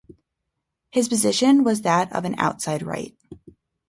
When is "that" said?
1.83-2.11